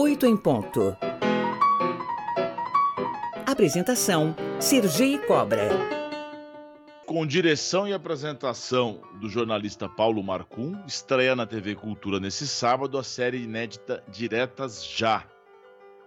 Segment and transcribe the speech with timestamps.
[0.00, 0.96] 8 em ponto.
[3.44, 5.68] Apresentação: Sergi Cobra.
[7.04, 13.02] Com direção e apresentação do jornalista Paulo Marcum, estreia na TV Cultura nesse sábado a
[13.02, 15.26] série inédita Diretas Já.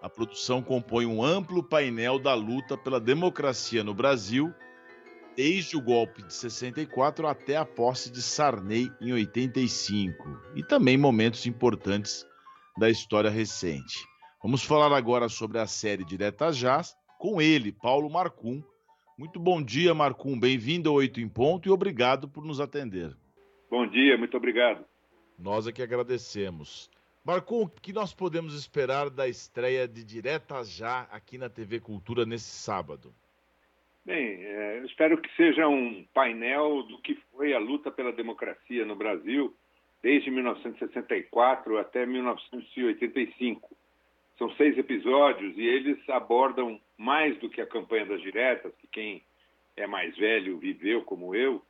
[0.00, 4.50] A produção compõe um amplo painel da luta pela democracia no Brasil,
[5.36, 11.44] desde o golpe de 64 até a posse de Sarney em 85, e também momentos
[11.44, 12.26] importantes
[12.76, 14.06] da história recente.
[14.42, 16.80] Vamos falar agora sobre a série Diretas Já,
[17.18, 18.62] com ele, Paulo Marcum.
[19.16, 20.38] Muito bom dia, Marcum.
[20.38, 23.16] Bem-vindo ao Oito em Ponto e obrigado por nos atender.
[23.70, 24.84] Bom dia, muito obrigado.
[25.38, 26.90] Nós é que agradecemos.
[27.24, 32.26] Marcum, o que nós podemos esperar da estreia de Diretas Já aqui na TV Cultura
[32.26, 33.14] nesse sábado?
[34.04, 38.84] Bem, é, eu espero que seja um painel do que foi a luta pela democracia
[38.84, 39.54] no Brasil
[40.04, 43.74] desde 1964 até 1985.
[44.36, 49.22] São seis episódios e eles abordam mais do que a campanha das diretas, que quem
[49.74, 51.62] é mais velho viveu como eu,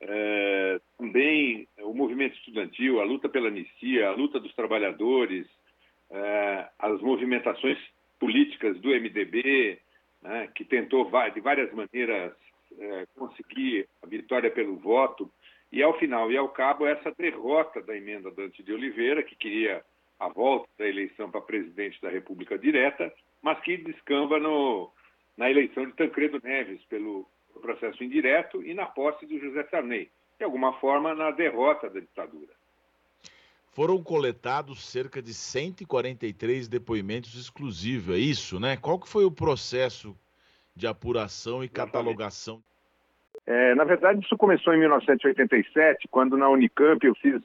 [0.00, 5.48] é, também o movimento estudantil, a luta pela anistia, a luta dos trabalhadores,
[6.12, 7.76] é, as movimentações
[8.20, 9.80] políticas do MDB,
[10.22, 12.32] né, que tentou de várias maneiras
[12.78, 15.28] é, conseguir a vitória pelo voto,
[15.72, 19.84] e ao final e ao cabo essa derrota da emenda Dante de Oliveira, que queria
[20.18, 24.90] a volta da eleição para presidente da República direta, mas que descamba no,
[25.36, 27.26] na eleição de Tancredo Neves pelo
[27.62, 32.52] processo indireto e na posse do José Sarney, de alguma forma na derrota da ditadura.
[33.72, 38.76] Foram coletados cerca de 143 depoimentos exclusivos, é isso, né?
[38.76, 40.16] Qual que foi o processo
[40.74, 42.62] de apuração e catalogação?
[43.50, 47.42] É, na verdade, isso começou em 1987, quando na Unicamp eu fiz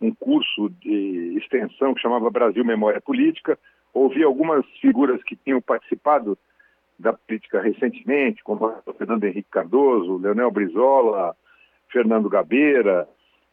[0.00, 3.58] um curso de extensão que chamava Brasil Memória Política.
[3.92, 6.38] Ouvi algumas figuras que tinham participado
[6.96, 11.34] da política recentemente, como Fernando Henrique Cardoso, Leonel Brizola,
[11.88, 13.08] Fernando Gabeira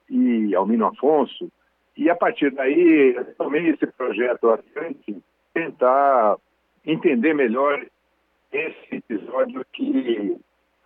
[0.08, 1.52] e Almino Afonso.
[1.97, 5.18] E a partir daí, tomei esse projeto adiante,
[5.52, 6.38] tentar
[6.85, 7.84] entender melhor
[8.52, 10.38] esse episódio que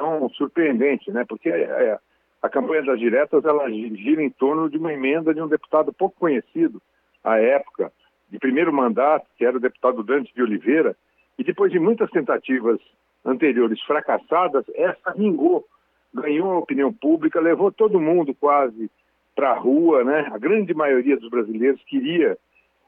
[0.01, 1.23] tão surpreendente, né?
[1.28, 2.00] Porque é, é
[2.41, 6.19] a campanha das diretas ela gira em torno de uma emenda de um deputado pouco
[6.19, 6.81] conhecido
[7.23, 7.91] à época,
[8.29, 10.95] de primeiro mandato, que era o deputado Dante de Oliveira,
[11.38, 12.79] e depois de muitas tentativas
[13.23, 15.63] anteriores fracassadas, essa vingou,
[16.11, 18.90] ganhou a opinião pública, levou todo mundo quase
[19.35, 20.28] para a rua, né?
[20.34, 22.38] A grande maioria dos brasileiros queria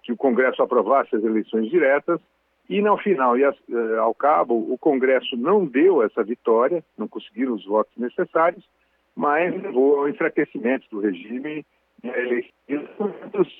[0.01, 2.19] que o Congresso aprovasse as eleições diretas,
[2.69, 3.51] e no final e eh,
[3.99, 8.63] ao cabo, o Congresso não deu essa vitória, não conseguiram os votos necessários,
[9.15, 11.65] mas levou ao enfraquecimento do regime
[12.03, 13.13] e a eleição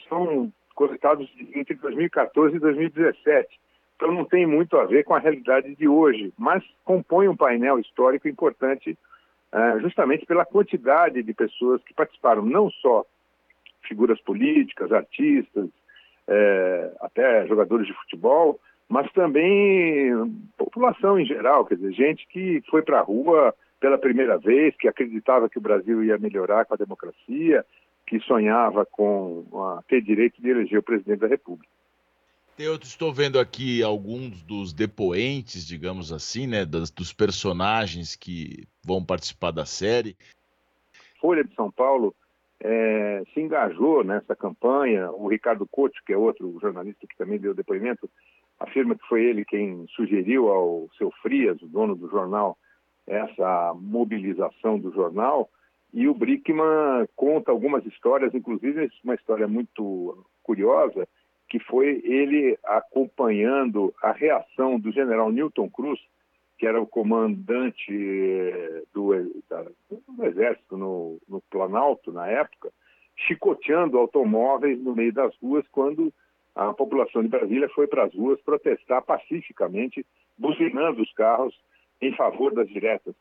[0.07, 3.59] são coletados entre 2014 e 2017.
[3.95, 7.79] Então não tem muito a ver com a realidade de hoje, mas compõe um painel
[7.79, 8.97] histórico importante
[9.53, 13.05] uh, justamente pela quantidade de pessoas que participaram, não só
[13.83, 20.11] figuras políticas, artistas, uh, até jogadores de futebol, mas também
[20.57, 24.87] população em geral, quer dizer, gente que foi para a rua pela primeira vez, que
[24.87, 27.65] acreditava que o Brasil ia melhorar com a democracia,
[28.07, 31.69] que sonhava com uh, ter direito de eleger o presidente da República.
[32.57, 39.03] Eu estou vendo aqui alguns dos depoentes, digamos assim, né, dos, dos personagens que vão
[39.03, 40.15] participar da série.
[41.19, 42.15] Folha de São Paulo
[42.59, 45.11] é, se engajou nessa campanha.
[45.11, 48.09] O Ricardo Couto, que é outro jornalista que também deu depoimento,
[48.59, 52.57] afirma que foi ele quem sugeriu ao seu Frias, o dono do jornal,
[53.07, 55.49] essa mobilização do jornal.
[55.93, 61.07] E o Brickman conta algumas histórias, inclusive uma história muito curiosa,
[61.49, 65.99] que foi ele acompanhando a reação do general Newton Cruz,
[66.57, 69.11] que era o comandante eh, do,
[69.49, 72.71] da, do Exército no, no Planalto na época,
[73.15, 76.11] chicoteando automóveis no meio das ruas quando
[76.55, 80.05] a população de Brasília foi para as ruas protestar pacificamente,
[80.37, 81.59] buzinando os carros
[82.01, 83.15] em favor das diretas.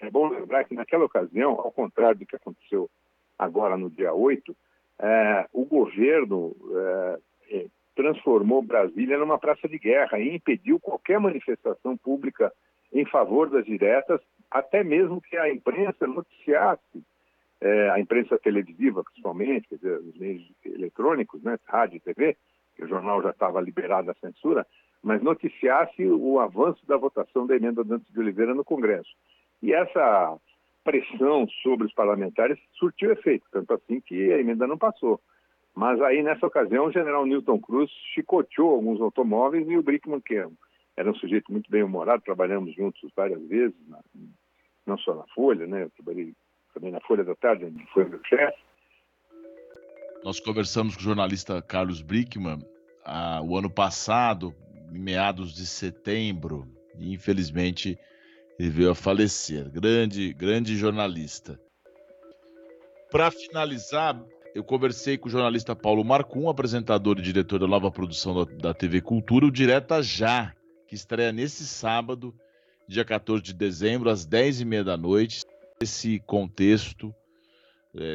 [0.00, 2.88] É bom lembrar que naquela ocasião, ao contrário do que aconteceu
[3.38, 4.56] agora no dia 8,
[5.00, 7.18] é, o governo é,
[7.50, 7.66] é,
[7.96, 12.52] transformou Brasília numa praça de guerra e impediu qualquer manifestação pública
[12.92, 14.20] em favor das diretas,
[14.50, 17.04] até mesmo que a imprensa noticiasse,
[17.92, 22.36] a imprensa televisiva principalmente, quer dizer, os meios eletrônicos, né, rádio e TV,
[22.84, 24.66] o jornal já estava liberado da censura,
[25.02, 29.10] mas noticiasse o avanço da votação da emenda Dantes de Oliveira no Congresso.
[29.62, 30.36] E essa
[30.84, 35.20] pressão sobre os parlamentares surtiu efeito, tanto assim que a emenda não passou.
[35.74, 40.44] Mas aí, nessa ocasião, o general Newton Cruz chicoteou alguns automóveis e o Brickman, que
[40.96, 43.76] era um sujeito muito bem humorado, trabalhamos juntos várias vezes,
[44.84, 45.84] não só na Folha, né?
[45.84, 46.34] Eu trabalhei
[46.74, 48.58] também na Folha da Tarde, onde foi meu chefe.
[50.24, 52.58] Nós conversamos com o jornalista Carlos Brickman
[53.04, 54.54] ah, o ano passado,
[54.92, 56.66] em meados de setembro,
[56.98, 57.96] e infelizmente
[58.58, 59.70] ele veio a falecer.
[59.70, 61.58] Grande, grande jornalista.
[63.10, 64.20] Para finalizar,
[64.54, 69.00] eu conversei com o jornalista Paulo Marcum, apresentador e diretor da nova produção da, TV
[69.00, 70.52] Cultura, o Direta Já,
[70.88, 72.34] que estreia nesse sábado,
[72.88, 75.42] dia 14 de dezembro, às 10h30 da noite,
[75.80, 77.14] esse contexto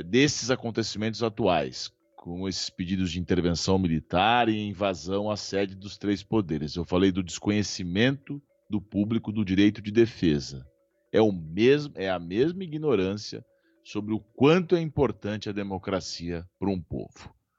[0.05, 6.23] desses acontecimentos atuais, com esses pedidos de intervenção militar e invasão à sede dos três
[6.23, 6.75] poderes.
[6.75, 10.65] Eu falei do desconhecimento do público do direito de defesa.
[11.11, 13.45] É, o mesmo, é a mesma ignorância
[13.83, 17.33] sobre o quanto é importante a democracia para um povo.